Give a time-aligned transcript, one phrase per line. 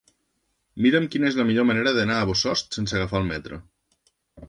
[0.85, 3.65] Mira'm quina és la millor manera d'anar a Bossòst sense agafar el metro.